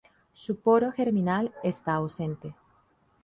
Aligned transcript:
Su 0.33 0.55
poro 0.59 0.91
germinal 0.91 1.53
está 1.61 1.93
ausente. 1.93 2.55